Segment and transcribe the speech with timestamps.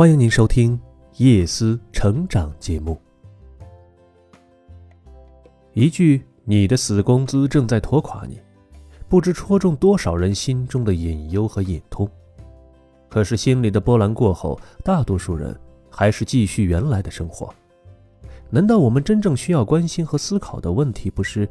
[0.00, 0.80] 欢迎您收听
[1.18, 2.98] 夜思成长节目。
[5.74, 8.40] 一句“你的死工资正在拖垮你”，
[9.10, 12.08] 不知戳中多少人心中的隐忧和隐痛。
[13.10, 15.54] 可是心里的波澜过后，大多数人
[15.90, 17.54] 还是继续原来的生活。
[18.48, 21.46] 难道我们真正需要关心和思考的问题，不是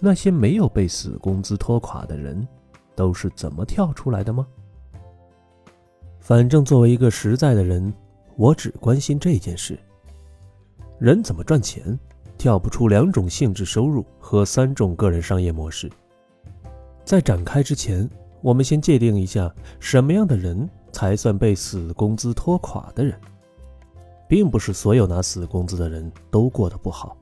[0.00, 2.48] 那些没有被死工资拖垮的人
[2.96, 4.46] 都是怎么跳出来的吗？
[6.22, 7.92] 反正作为一个实在的人，
[8.36, 9.78] 我只关心这件事：
[10.98, 11.98] 人怎么赚钱，
[12.38, 15.90] 跳不出两种性质收入和三种个人商业模式。
[17.04, 18.08] 在展开之前，
[18.40, 20.66] 我们先界定一下什么样的人。
[20.94, 23.18] 才算被死工资拖垮的人，
[24.28, 27.16] 并不是所有拿死工资的人都过得不好。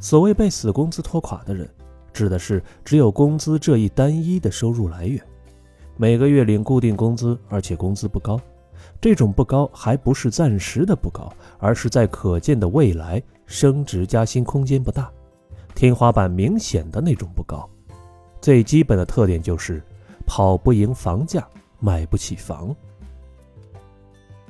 [0.00, 1.70] 所谓被死工资拖垮的人，
[2.12, 5.24] 指的是只有工资这一单一的收入来源，
[6.00, 8.40] 每个月领固定工资，而且工资不高。
[9.02, 15.12] 这种不高还不是暂时的不高，而是在可见的未来升职加薪空间不大，
[15.74, 17.68] 天花板明显的那种不高。
[18.40, 19.82] 最基本的特点就是
[20.24, 21.46] 跑不赢房价。
[21.80, 22.74] 买不起房，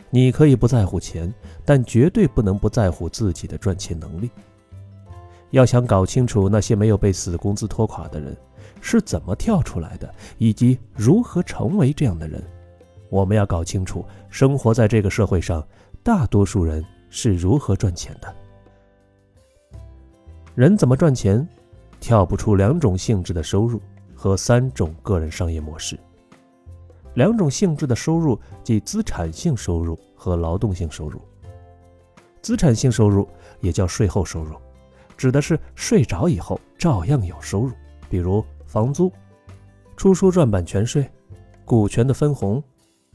[0.09, 1.33] 你可以不在乎钱，
[1.65, 4.31] 但绝对不能不在乎自己的赚钱能力。
[5.51, 8.37] 要想搞清楚那些没有被死工资拖垮的人
[8.81, 12.43] 是怎么跳出来的，以及如何成为这样的人，
[13.09, 15.67] 我们要搞清楚生活在这个社会上
[16.03, 18.35] 大多数人是如何赚钱的。
[20.55, 21.47] 人怎么赚钱，
[22.01, 23.81] 跳不出两种性质的收入
[24.15, 25.99] 和三种个人商业模式。
[27.15, 31.21] 两种性质的收入，即资产性收入和劳动性收入。
[32.41, 33.29] 资产性收入
[33.61, 34.55] 也叫税后收入，
[35.21, 37.73] 指的是睡着以后照样有收入，
[38.09, 39.13] 比如房租、
[39.95, 41.07] 出书赚版权税、
[41.67, 42.63] 股权的分红、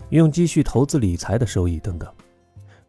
[0.10, 2.08] 用积蓄投资理财的收益等等。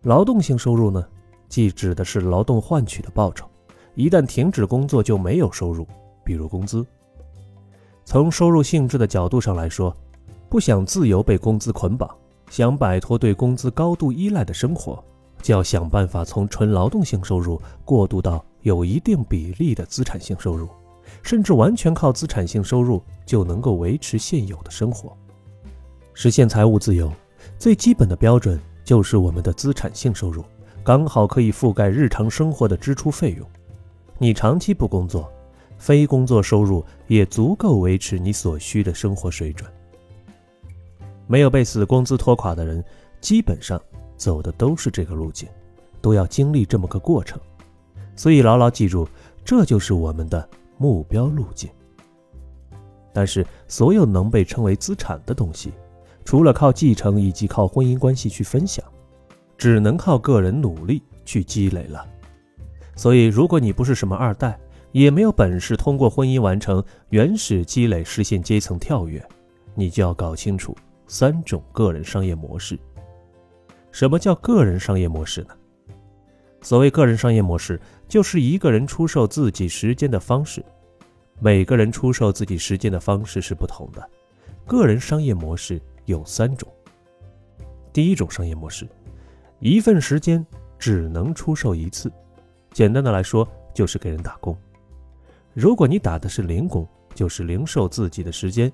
[0.02, 1.02] 劳动性收入呢，
[1.48, 3.48] 即指的是劳动换取的报酬，
[3.94, 5.88] 一旦停止工作就没有收入，
[6.22, 6.84] 比如工资。
[8.04, 9.96] 从收入性质的角度上来说。
[10.48, 12.08] 不想自由被工资捆绑，
[12.50, 15.02] 想摆脱对工资高度依赖的生活，
[15.42, 20.68] 就要想办法从纯劳动性收入过渡到有一定比例的资产性收入，
[21.22, 25.16] 甚至完全靠资产性收入就能够维持现有的生活。
[26.14, 27.12] 实现财务自由，
[27.60, 30.44] 最基本的标准就是我们的资产性收入
[30.82, 33.48] 刚好可以覆盖日常生活的支出费用。
[34.18, 35.30] 你长期不工作，
[35.78, 39.70] 非工作收入也足够维持你所需的生活水准。
[41.28, 42.84] 没有被死工资拖垮的人，
[43.20, 43.80] 基本上
[44.16, 45.48] 走的都是这个路径，
[46.00, 47.40] 都要经历这么个过程。
[48.16, 49.06] 所以牢牢记住，
[49.44, 51.70] 这就是我们的目标路径。
[53.12, 55.72] 但是，所有能被称为资产的东西，
[56.24, 58.84] 除了靠继承以及靠婚姻关系去分享，
[59.56, 62.04] 只能靠个人努力去积累了。
[62.94, 64.58] 所以，如果你不是什么二代，
[64.92, 69.22] 也没有本事通过婚姻完成原始积累，实现阶层跳跃，
[69.74, 70.74] 你就要搞清楚。
[71.06, 72.78] 三种个人商业模式。
[73.92, 75.50] 什么叫个人商业模式呢？
[76.62, 80.64] 所谓个人商业模式，就是一个人出售自己时间的方式。
[81.40, 84.10] 每个人出售自己时间的方式是不同的。
[84.66, 86.68] 个人商业模式有三种。
[87.92, 88.88] 第一种商业模式，
[89.60, 90.44] 一份时间
[90.78, 92.10] 只能出售一次。
[92.72, 94.56] 简单的来说，就是给人打工。
[95.54, 98.70] 如果你打的是零工，就是零售自己的时间。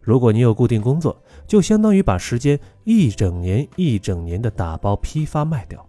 [0.00, 1.16] 如果你有固定工作，
[1.46, 5.86] 就相当于把时间一整年一整年的打包批发卖掉。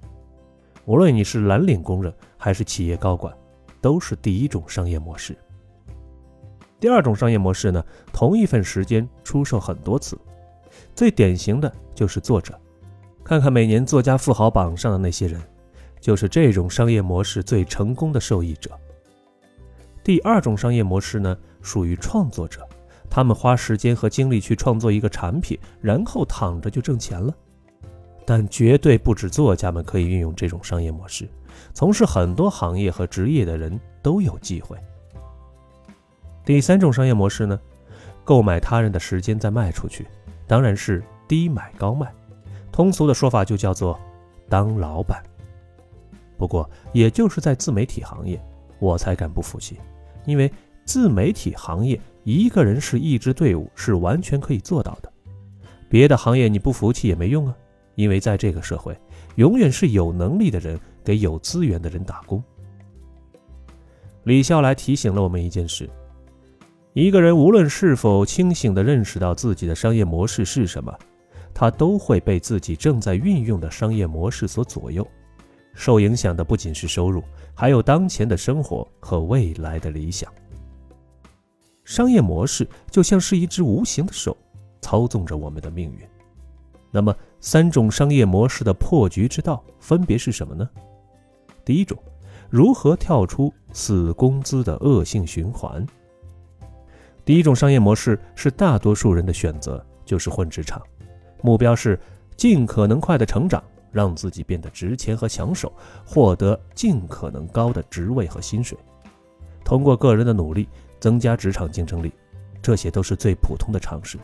[0.86, 3.34] 无论你是蓝领工人还是企业高管，
[3.80, 5.34] 都是第一种商业模式。
[6.78, 7.82] 第二种商业模式呢，
[8.12, 10.20] 同一份时间出售很多次，
[10.94, 12.60] 最典型的就是作者。
[13.24, 15.42] 看看每年作家富豪榜上的那些人，
[16.02, 18.78] 就是这种商业模式最成功的受益者。
[20.04, 22.68] 第二种商业模式呢，属于创作者。
[23.10, 27.34] 他们花时间和精力去创作一个产品，然后躺着就挣钱了。
[28.26, 31.28] 但绝对不止作家们可以运用这种商业模式，
[31.74, 34.78] 从事很多行业和职业的人都有机会。
[36.46, 37.60] 第三种商业模式呢，
[38.24, 40.08] 购买他人的时间再卖出去，
[40.48, 42.14] 当然是低买高卖，
[42.72, 44.00] 通俗的说法就叫做
[44.50, 45.24] 当老板。
[46.38, 48.42] 不过，也就是在自媒体行业，
[48.80, 49.80] 我才敢不服气，
[50.26, 50.52] 因为
[50.86, 52.00] 自媒体行业。
[52.26, 55.12] 一个人是一支队伍，是完全可以做到的。
[55.90, 57.54] 别的行业你不服气也没用啊，
[57.96, 58.98] 因为在这个社会，
[59.36, 62.44] 永远是有能力的人给有资源的人打工。
[64.24, 65.90] 李笑来提醒了我们一件事：
[66.94, 70.98] 一个人无论是否清醒地认识到自己的商业模式是什么，
[71.54, 75.06] 他都会被自己正在运用的商业模式所左右，
[75.74, 77.24] 受影响的不仅是收入，
[77.54, 80.32] 还有当前的生活和未来的理想。
[81.84, 84.38] 商业模式就像是一只无形的手，
[84.80, 86.00] 操纵着我们的命运。
[86.96, 90.70] 那么，三种商业模式的破局之道分别是什么呢？
[91.66, 91.98] 第一种，
[92.52, 95.84] 如何跳出死工资的恶性循环？
[97.26, 100.80] 第一种商业模式是大多数人的选择，就是混职场，
[101.42, 102.00] 目标是
[102.38, 105.74] 尽可能快的成长，让自己变得值钱和抢手，
[106.06, 108.78] 获得尽可能高的职位和薪水，
[109.66, 110.70] 通过个人的努力
[111.00, 112.14] 增加职场竞争力，
[112.62, 114.20] 这些都是最普通的常识。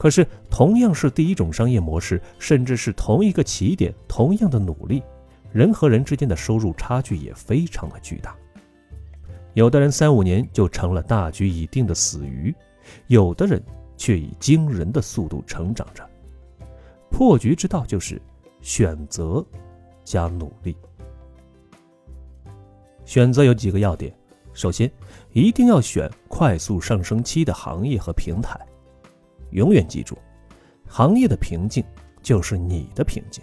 [0.00, 5.02] 可是，同样是第一种商业模式，甚至是同一个起点，同样的努力，
[5.52, 8.34] 人和人之间的收入差距也非常的巨大。
[9.52, 12.54] 有的人三五年就成了大局已定的死鱼，
[13.08, 13.62] 有的人
[13.98, 16.02] 却以惊人的速度成长着。
[17.10, 18.18] 破局之道就是
[18.62, 19.44] 选择
[20.02, 20.74] 加努力。
[23.04, 24.10] 选择有几个要点：
[24.54, 24.90] 首先，
[25.34, 28.58] 一定要选快速上升期的行业和平台。
[29.50, 30.16] 永远记住，
[30.86, 31.84] 行业的瓶颈
[32.22, 33.42] 就是你的瓶颈。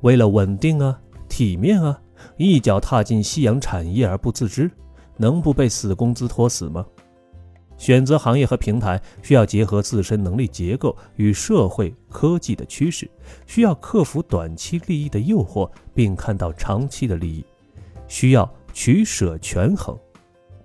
[0.00, 2.00] 为了稳定啊、体面啊，
[2.36, 4.70] 一脚踏进夕阳产业而不自知。
[5.18, 6.84] 能不被死工资拖死吗？
[7.76, 13.08] 选择行业和平台需要结合自身能力结构与社会科技的趋势，
[13.46, 17.44] 需要克服短期利益的诱惑，并看到长期的利益，
[18.08, 19.96] 需要取舍权衡，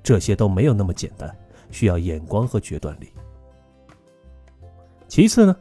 [0.02, 1.36] 这些都没有那么简单，
[1.70, 3.12] 需要眼光和决断力。
[5.08, 5.56] 其次呢，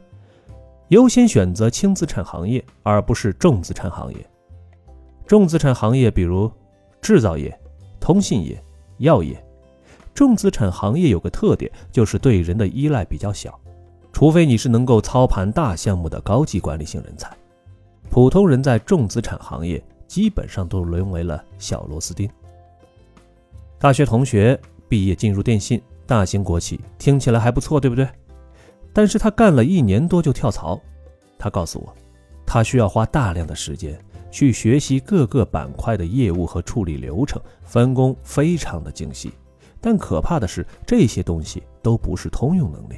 [0.89, 4.29] 优先选择轻资产行业，而不是重资产行业。
[5.25, 6.51] 重资产行业比如
[7.01, 7.57] 制造业、
[7.99, 8.61] 通信业。
[8.99, 9.39] 药业、
[10.15, 13.59] 重资产行业有个特点，就是对人的依赖比较小，
[14.11, 17.31] 除非你是能够操盘大项目的高级管理性人才。
[18.09, 22.27] 普通人在重资产行业基本上都沦为了小螺丝钉。
[23.77, 24.59] 大学同学
[24.89, 28.09] 毕业进入电信大型国企，听起来还不错，对不对？
[28.97, 30.81] 但是他干了一年多就跳槽，
[31.37, 31.93] 他告诉我，
[32.47, 33.95] 他需要花大量的时间。
[34.31, 39.31] 去学习各个板块的业务和处理流程，分工非常的精细。
[39.79, 42.95] 但可怕的是，这些东西都不是通用能力，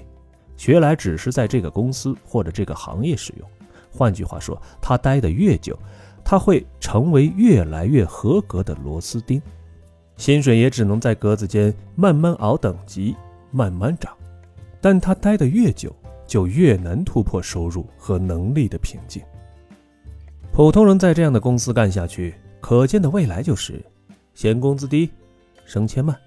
[0.55, 3.45] 学来只是在这个公司或者这个行业使用。
[3.91, 5.77] 换句话说，他待得越久，
[6.23, 9.41] 他会成为越来越合格的螺丝钉，
[10.15, 13.17] 薪水也只能在格子间慢慢熬等级，
[13.51, 14.15] 慢慢涨。
[14.81, 15.95] 但他待得越久，
[16.25, 19.21] 就越难突破收入和能力的瓶颈。
[20.51, 23.83] 普通人在这样的公司干下去，可见的未来就是
[24.33, 25.09] 嫌工资低、
[25.65, 26.17] 升迁慢，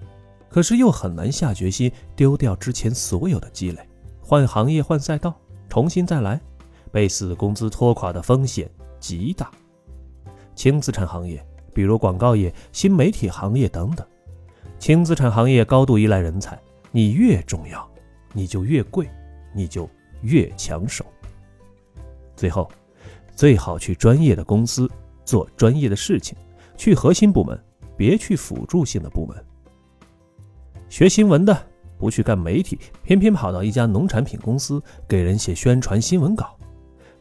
[0.49, 3.81] 可是又很难下决心丢掉之前所有的积累，
[4.21, 5.35] 换行业、换赛道，
[5.69, 6.41] 重新再来，
[6.91, 8.71] 被死工资拖垮的风险
[9.01, 9.51] 极大。
[10.55, 11.45] 轻资产行业，
[11.75, 14.07] 比如广告业、新媒体行业等等，
[14.79, 16.59] 轻资产行业高度依赖人才，
[16.91, 17.87] 你越重要，
[18.33, 19.09] 你就越贵，
[19.55, 19.89] 你就
[20.23, 21.05] 越抢手。
[22.37, 22.71] 最后。
[23.35, 24.89] 最好去专业的公司
[25.25, 26.37] 做专业的事情，
[26.77, 27.59] 去核心部门，
[27.97, 29.43] 别去辅助性的部门。
[30.91, 31.67] 学新闻的
[31.99, 36.45] 不去干媒体，偏偏跑到一家农产品公司给人写宣传新闻稿；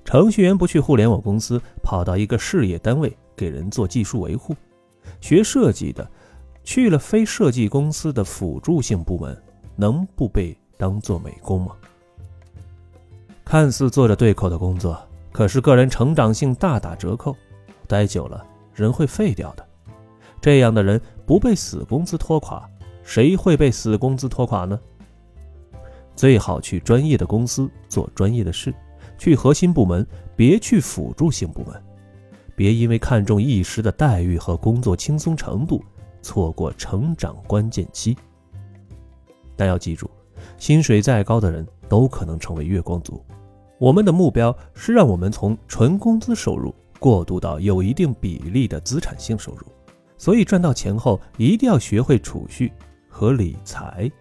[0.03, 4.53] 程序员不去互联网公司，跑到一个事业单位给人做技术维护；
[5.21, 6.07] 学设计的
[6.61, 9.41] 去了非设计公司的辅助性部门，
[9.77, 11.75] 能不被当做美工吗？
[13.45, 14.99] 看似做着对口的工作。
[15.31, 17.37] 可是个人成长性大打折扣，
[17.87, 19.63] 待久了人会废掉的。
[20.41, 22.67] 这样的人不被死工资拖垮，
[23.03, 24.79] 谁会被死工资拖垮呢？
[26.15, 28.73] 最好去专业的公司做专业的事，
[29.19, 31.79] 去核心部门，别去辅助性部门。
[32.55, 35.83] 别因为看重一时的待遇和工作轻松程度，
[36.23, 38.17] 错过成长关键期。
[39.55, 40.09] 但要记住，
[40.57, 43.23] 薪水再高的人都可能成为月光族。
[43.79, 49.65] 我们的目标是让我们从纯工资收入过渡到有一定比例的资产性收入，
[50.17, 52.71] 所以赚到钱后一定要学会储蓄
[53.09, 54.11] 和理财。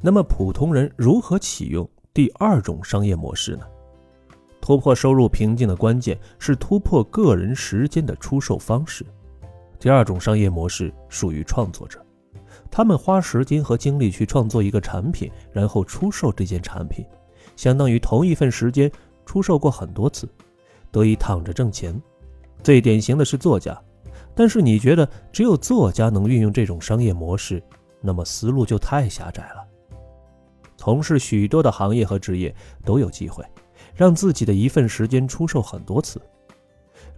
[0.00, 3.64] 那么，普通人如何启用第二种商业模式呢？
[4.60, 9.04] 突破收入瓶颈的关键是突破个人时间的出售方式。
[9.78, 12.04] 第二种商业模式属于创作者，
[12.72, 17.04] 他们花时间和精力去创作一个产品，然后出售这件产品。
[17.54, 18.90] 相当于同一份时间
[19.26, 20.26] 出售过很多次，
[20.90, 22.00] 得以躺着挣钱。
[22.62, 23.78] 最典型的是作家，
[24.34, 27.62] 但是你觉得只有作家能运用这种商业模式，
[28.00, 29.62] 那么思路就太狭窄了。
[30.78, 32.54] 从事许多的行业和职业
[32.86, 33.44] 都有机会，
[33.94, 36.18] 让自己的一份时间出售很多次。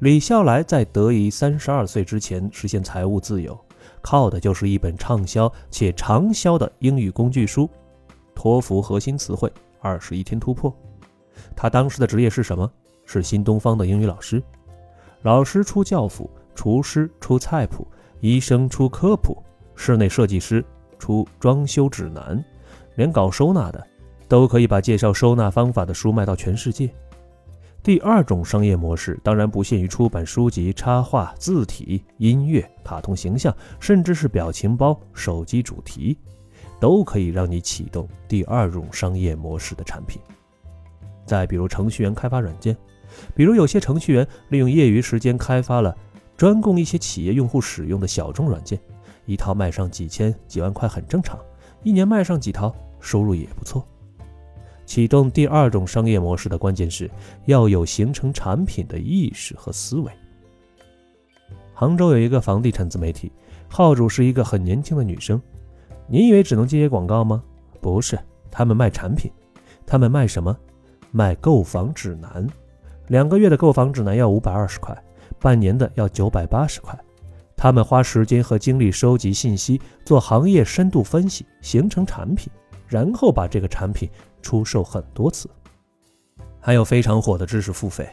[0.00, 3.56] 李笑来在得以三十二岁之前实现财务自由，
[4.02, 7.66] 靠的就是一本畅销且长销的英语工具书
[8.34, 9.50] 《托福核心词汇
[9.80, 10.70] 二十一天突破》。
[11.56, 12.70] 他当时的职业是什么？
[13.06, 14.42] 是新东方的英语老师。
[15.22, 17.86] 老师出教辅，厨师出菜谱，
[18.20, 19.36] 医生出科普，
[19.74, 20.64] 室内设计师
[20.98, 22.42] 出装修指南，
[22.96, 23.86] 连搞收纳的
[24.28, 26.88] 都可以把介绍收纳方法的书卖到全世界。
[27.84, 36.16] 第二种商业模式当然不限于出版书籍、插画、字体、音乐、卡通形象，甚至是表情包、手机主题，
[36.80, 40.18] 都可以让你启动第二种商业模式的产品。
[41.26, 42.74] 再比如程序员开发软件，
[43.34, 45.94] 比如有些程序员利用业余时间开发了
[46.38, 48.80] 专供一些企业用户使用的小众软件，
[49.26, 51.38] 一套卖上几千、几万块很正常，
[51.82, 53.86] 一年卖上几套，收入也不错。
[54.84, 57.10] 启动第二种商业模式的关键是
[57.46, 60.12] 要有形成产品的意识和思维。
[61.72, 63.32] 杭州有一个房地产自媒体，
[63.68, 65.40] 号主是一个很年轻的女生。
[66.06, 67.42] 你以为只能接接广告吗？
[67.80, 68.18] 不是，
[68.50, 69.30] 他们卖产品。
[69.86, 70.56] 他们卖什么？
[71.10, 72.46] 卖购房指南。
[73.08, 74.96] 两个月的购房指南要五百二十块，
[75.40, 76.98] 半年的要九百八十块。
[77.56, 82.52] 他们花时间和精力收集信息，做行业深度分析，形成产品，
[82.86, 84.08] 然后把这个产品。
[84.44, 85.48] 出售很多次，
[86.60, 88.06] 还有非常火的知识付费，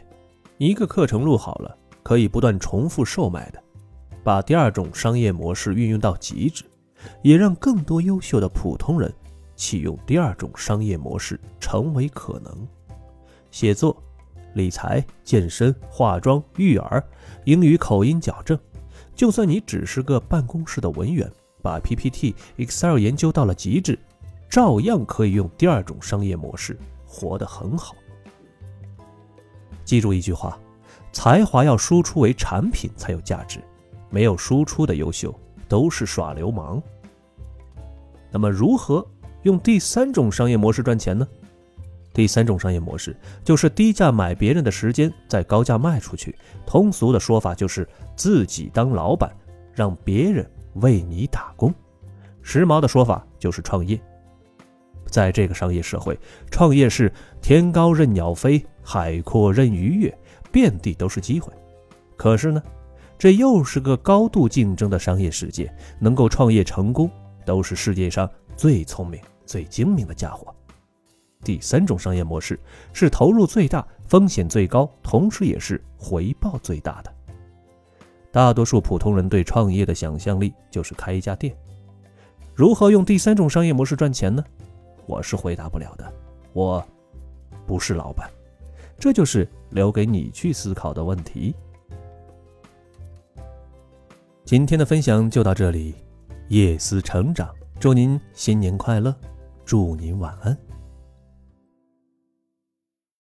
[0.58, 3.62] 一个课程录好了可以不断重复售卖的，
[4.24, 6.64] 把第二种商业模式运用到极致，
[7.22, 9.14] 也让更多优秀的普通人
[9.58, 12.66] 启用第二种商业模式成为可能。
[13.52, 14.02] 写作、
[14.54, 17.04] 理财、健身、化妆、育儿、
[17.44, 18.58] 英语口音矫正，
[19.14, 21.30] 就算你只是个办公室的文员，
[21.62, 24.00] 把 PPT、Excel 研究到了极致。
[24.52, 27.96] 照样可以用第二种商业模式活得很好。
[29.86, 30.60] 记住一句话：
[31.14, 33.62] 才华要输出为产品才有价值，
[34.10, 35.34] 没有输出的优秀
[35.70, 36.84] 都是耍流氓。
[38.30, 39.06] 那么，如何
[39.44, 41.26] 用第三种商业模式赚钱呢？
[42.14, 43.16] 第三种商业模式
[43.46, 46.38] 就是低价买别人的时间，再高价卖出去。
[46.66, 49.34] 通俗的说法就是自己当老板，
[49.74, 51.74] 让别人为你打工。
[52.42, 53.98] 时髦的说法就是创业。
[55.12, 56.18] 在这个商业社会，
[56.50, 60.18] 创业是天高任鸟飞，海阔任鱼跃，
[60.52, 61.54] 遍地都是机会。
[62.18, 62.64] 可是呢，
[63.20, 67.12] 这又是个高度竞争的商业世界，能够创业成功，
[67.46, 70.48] 都是世界上最聪明、最精明的家伙。
[71.44, 72.60] 第三种商业模式
[72.94, 77.14] 是投入最大、风险最高，同时也是回报最大的。
[78.32, 81.54] 大多数普通人对创业的想象力就是开一家店。
[82.54, 84.44] 如何用第三种商业模式赚钱呢？
[85.06, 86.14] 我是回答不了的，
[86.54, 86.84] 我
[87.66, 88.30] 不是老板，
[88.98, 91.56] 这就是留给你去思考的问题。
[94.46, 95.96] 今天的分享就到这里，
[96.50, 99.16] 夜思成长，祝您新年快乐，
[99.66, 100.58] 祝您晚安。